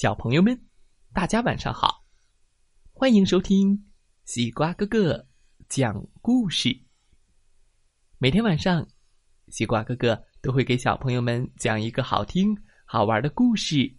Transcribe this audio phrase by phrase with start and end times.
[0.00, 0.58] 小朋友们，
[1.12, 2.06] 大家晚上好！
[2.90, 3.90] 欢迎收听
[4.24, 5.28] 西瓜哥哥
[5.68, 6.74] 讲故事。
[8.16, 8.88] 每天晚上，
[9.48, 13.94] 西瓜哥哥都会给小朋友们讲一个好听、好玩的故事，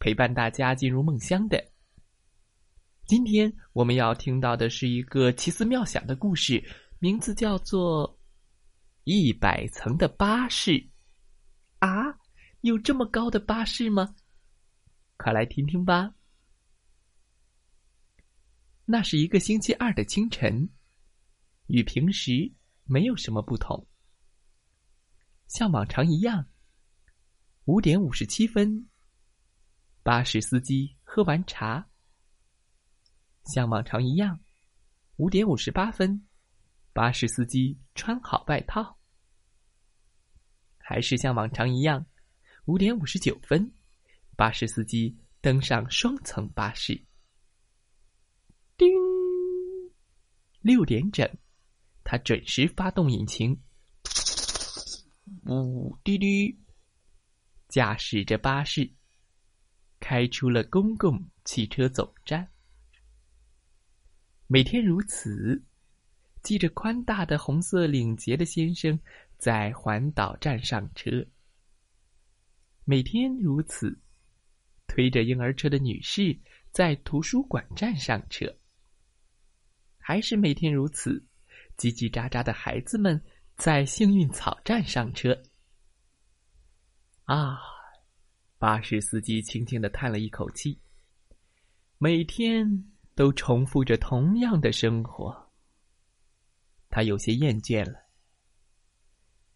[0.00, 1.62] 陪伴大家进入梦乡的。
[3.04, 6.64] 今天我们要听到的是一个奇思妙想的故事，
[6.98, 8.08] 名字叫做
[9.04, 10.70] 《一百层的巴士》。
[11.80, 12.18] 啊，
[12.62, 14.14] 有这么高的巴士吗？
[15.24, 16.14] 快来听听吧。
[18.84, 20.68] 那是一个星期二的清晨，
[21.66, 22.52] 与平时
[22.84, 23.88] 没有什么不同。
[25.46, 26.46] 像往常一样，
[27.64, 28.86] 五点五十七分，
[30.02, 31.88] 巴士司机喝完茶。
[33.46, 34.38] 像往常一样，
[35.16, 36.22] 五点五十八分，
[36.92, 38.98] 巴士司机穿好外套。
[40.76, 42.04] 还是像往常一样，
[42.66, 43.72] 五点五十九分。
[44.36, 47.00] 巴士司机登上双层巴士。
[48.76, 48.88] 叮，
[50.60, 51.28] 六点整，
[52.02, 53.60] 他准时发动引擎。
[55.46, 56.58] 呜滴滴，
[57.68, 58.90] 驾驶着巴士
[60.00, 62.48] 开出了公共汽车总站。
[64.46, 65.64] 每天如此，
[66.42, 68.98] 系着宽大的红色领结的先生
[69.38, 71.24] 在环岛站上车。
[72.84, 74.00] 每天如此。
[74.94, 76.38] 推着婴儿车的女士
[76.70, 78.46] 在图书馆站上车，
[79.98, 81.20] 还是每天如此，
[81.76, 83.20] 叽叽喳喳的孩子们
[83.56, 85.36] 在幸运草站上车。
[87.24, 87.58] 啊，
[88.56, 90.80] 巴士司机轻轻的叹了一口气。
[91.98, 92.84] 每天
[93.16, 95.50] 都重复着同样的生活，
[96.88, 97.98] 他有些厌倦了。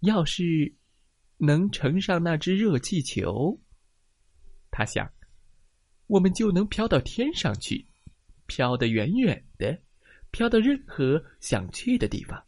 [0.00, 0.74] 要是
[1.36, 3.60] 能乘上那只热气球，
[4.72, 5.08] 他想。
[6.08, 7.86] 我们就能飘到天上去，
[8.46, 9.78] 飘得远远的，
[10.30, 12.42] 飘到任何想去的地方。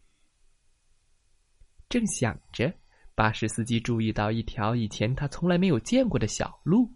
[1.88, 2.74] 正想着，
[3.14, 6.90] 巴士司机注意到一条以前他从来没有见过的小路。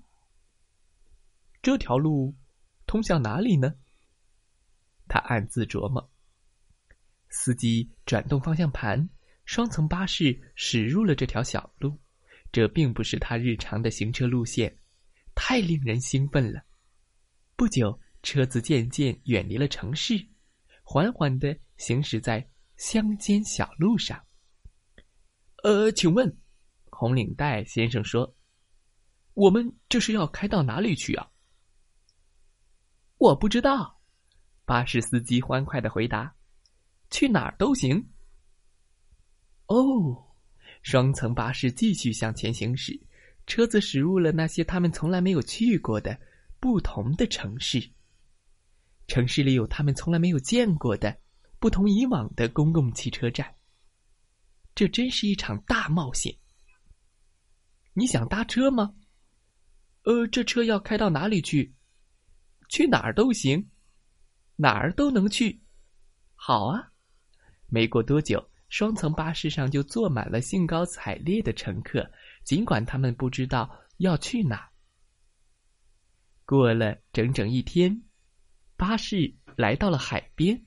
[1.62, 2.34] 这条路
[2.86, 3.74] 通向哪里呢？
[5.06, 6.10] 他暗自琢磨。
[7.28, 9.08] 司机转动方向盘，
[9.44, 11.98] 双层巴士驶入了这条小路。
[12.52, 14.78] 这并不是他日常的行车路线。
[15.34, 16.64] 太令人兴奋了！
[17.56, 20.28] 不久，车子渐渐远离了城市，
[20.82, 24.24] 缓缓的行驶在乡间小路上。
[25.62, 26.36] 呃，请问，
[26.90, 28.34] 红领带先生说
[29.34, 31.30] ：“我们这是要开到哪里去啊？”
[33.18, 34.00] 我不知道，
[34.64, 36.34] 巴士司机欢快的回答
[37.10, 38.10] ：“去哪儿都行。”
[39.66, 40.34] 哦，
[40.82, 43.00] 双层巴士继续向前行驶。
[43.46, 46.18] 车子驶入了那些他们从来没有去过的
[46.60, 47.90] 不同的城市。
[49.06, 51.14] 城市里有他们从来没有见过的
[51.58, 53.54] 不同以往的公共汽车站。
[54.74, 56.34] 这真是一场大冒险。
[57.92, 58.94] 你想搭车吗？
[60.02, 61.74] 呃，这车要开到哪里去？
[62.68, 63.70] 去哪儿都行，
[64.56, 65.62] 哪儿都能去。
[66.34, 66.92] 好啊！
[67.68, 72.10] 没过多久，双层巴士上就坐满了兴高采烈的乘客。
[72.44, 74.70] 尽管他们不知道要去哪。
[76.44, 78.02] 过了整整一天，
[78.76, 80.66] 巴士来到了海边。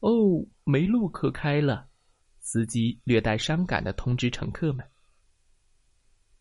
[0.00, 1.88] 哦，没路可开了，
[2.40, 4.88] 司机略带伤感的通知乘客们：“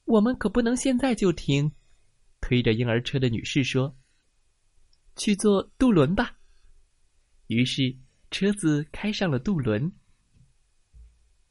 [0.05, 1.71] 我们可不能现在就停。”
[2.41, 3.97] 推着婴儿车的女士说
[5.15, 6.37] ：“去坐渡轮吧。”
[7.47, 7.97] 于是
[8.29, 9.91] 车子开上了渡轮。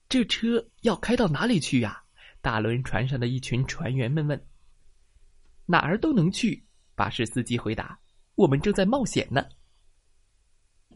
[0.08, 2.04] 这车要开到哪里去呀？
[2.46, 4.46] 大轮船上的一群船员们问
[5.66, 6.64] ：“哪儿都能去。”
[6.94, 7.98] 巴士司机回答
[8.36, 9.48] ：“我们正在冒险呢。”“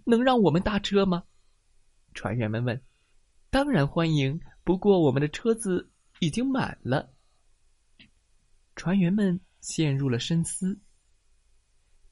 [0.06, 1.25] 能让我们搭车吗？”
[2.15, 2.81] 船员们问。
[3.50, 5.91] “当然欢迎，不过我们的车子
[6.21, 7.12] 已经满了。”
[8.77, 10.78] 船员们陷入了深思。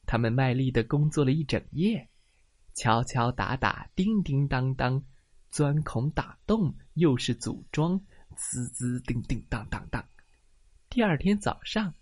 [0.04, 2.08] 他们卖力的工作了一整夜，
[2.74, 5.00] 敲敲打打，叮叮当当，
[5.48, 8.04] 钻孔打洞，又是组装。
[8.38, 10.02] 滋滋叮叮当当当。
[10.88, 11.92] 第二天早上，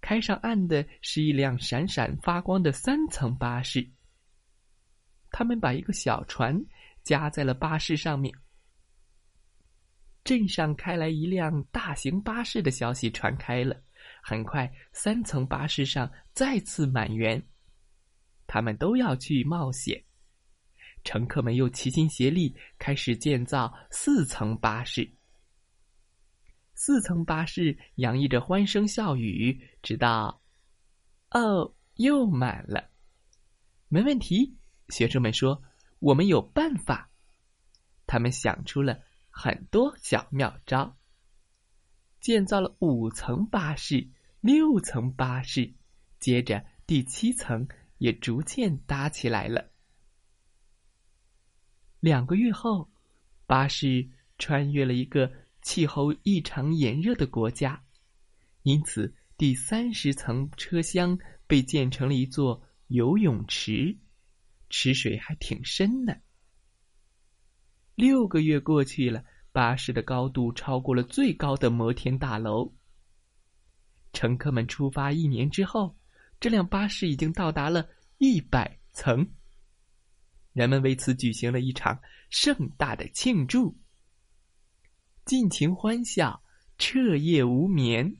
[0.00, 3.86] 开上岸的是一辆闪闪发光的三层巴士。
[5.30, 6.58] 他们把一个小船
[7.02, 8.34] 夹在了巴士上面。
[10.24, 13.80] 镇上开来一辆大型巴士的消息传开了，
[14.22, 17.40] 很快三层巴士上再次满员。
[18.46, 20.02] 他们都要去冒险。
[21.04, 25.15] 乘客们又齐心协力，开始建造四层巴士。
[26.78, 30.42] 四层巴士洋溢着欢声笑语，直到
[31.30, 32.90] 哦，又满了。
[33.88, 34.58] 没问题，
[34.90, 35.62] 学生们说
[35.98, 37.10] ：“我们有办法。”
[38.06, 39.00] 他们想出了
[39.30, 40.98] 很多小妙招，
[42.20, 44.10] 建造了五层巴士、
[44.42, 45.72] 六层巴士，
[46.20, 49.70] 接着第七层也逐渐搭起来了。
[52.00, 52.90] 两个月后，
[53.46, 55.32] 巴士穿越了一个
[55.66, 57.82] 气候异常炎热的国家，
[58.62, 61.18] 因此第三十层车厢
[61.48, 62.62] 被建成了一座。
[62.86, 63.98] 游泳池，
[64.70, 66.20] 池水还挺深的。
[67.96, 72.72] 六个月过去了，巴士的高度超过了最高的摩天大楼。
[74.12, 75.96] 乘客们出发一年之后，
[76.38, 79.28] 这辆巴士已经到达了一百层。
[80.52, 83.76] 人们为此举行了一场盛大的庆祝，
[85.26, 86.40] 尽情欢笑，
[86.78, 88.16] 彻夜无眠。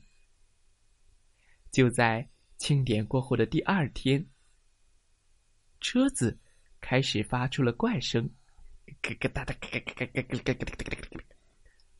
[1.71, 4.27] 就在庆典过后的第二天。
[5.79, 6.37] 车子
[6.81, 8.29] 开始发出了怪声，
[9.01, 11.23] 咯咯哒哒，咯咯咯咯咯咯咯咯咯咯。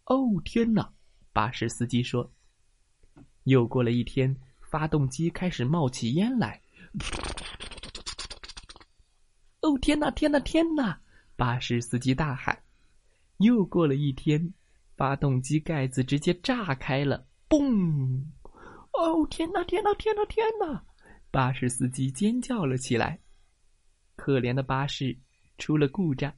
[0.03, 0.93] 哦天哪！
[1.31, 2.29] 巴士司机说。
[3.45, 6.61] 又过了一天，发动机开始冒起烟来。
[9.61, 10.11] 哦天哪！
[10.11, 10.37] 天哪！
[10.41, 10.99] 天哪！
[11.37, 12.61] 巴士司机大喊。
[13.37, 14.53] 又过了一天，
[14.97, 18.25] 发动机盖子直接炸开了，嘣！
[18.93, 19.63] 哦天哪！
[19.63, 19.93] 天哪！
[19.93, 20.25] 天哪！
[20.25, 20.83] 天哪！
[21.29, 23.21] 巴士司机尖叫了起来。
[24.15, 25.15] 可怜的巴士
[25.59, 26.33] 出了故障，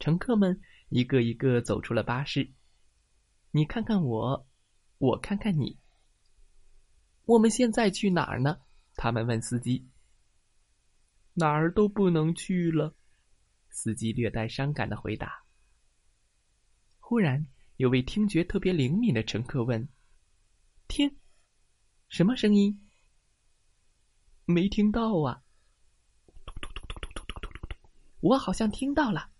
[0.00, 0.58] 乘客们
[0.88, 2.50] 一个一个走出了巴士。
[3.50, 4.48] 你看看我，
[4.96, 5.78] 我看看你。
[7.26, 8.58] 我们现在去哪儿呢？
[8.94, 9.86] 他们问司机。
[11.34, 12.94] 哪儿都不能去了，
[13.68, 15.44] 司机略带伤感的回答。
[17.08, 19.88] 忽然，有位听觉特别灵敏的乘客问
[20.88, 21.18] ：“听，
[22.08, 22.84] 什么声音？”
[24.44, 25.40] 没听到啊。
[28.18, 29.30] 我好像听到了。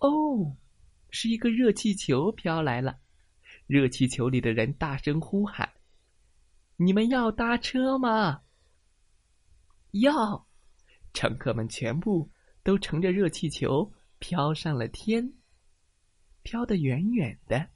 [0.00, 0.56] 哦，
[1.10, 2.98] 是一个热气球飘来了。
[3.68, 5.72] 热气球里的人大声呼喊
[6.78, 8.42] ：“你们要搭车吗？”
[10.02, 10.48] 要。
[11.14, 12.28] 乘客们全部
[12.64, 15.32] 都乘着热气球飘上了天，
[16.42, 17.70] 飘得远远的，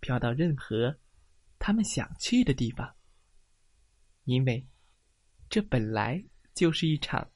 [0.00, 0.98] 飘到任何
[1.58, 2.94] 他们想去的地方。
[4.24, 4.66] 因为
[5.48, 6.24] 这本来
[6.54, 7.30] 就是一场。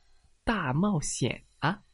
[0.44, 1.84] 大冒险啊！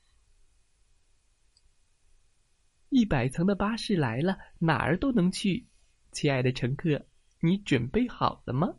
[2.88, 5.68] 一百层的巴士来了，哪儿都能去。
[6.12, 7.06] 亲爱的乘客，
[7.40, 8.78] 你准备好了吗？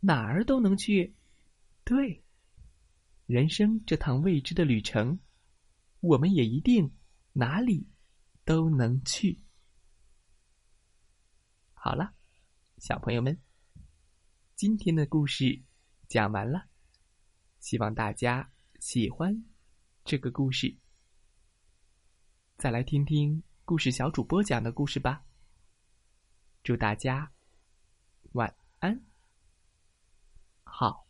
[0.00, 1.14] 哪儿都能去。
[1.84, 2.24] 对，
[3.26, 5.20] 人生这趟未知的旅程，
[6.00, 6.92] 我们也一定
[7.32, 7.86] 哪里
[8.50, 9.38] 都能去。
[11.72, 12.12] 好了，
[12.78, 13.40] 小朋友们，
[14.56, 15.62] 今天的故事
[16.08, 16.66] 讲完了。
[17.60, 18.50] 希望大家
[18.80, 19.44] 喜欢
[20.04, 20.76] 这个故事。
[22.56, 25.24] 再来听听故事小主播讲的故事吧。
[26.64, 27.30] 祝大家
[28.32, 29.00] 晚安，
[30.64, 31.09] 好。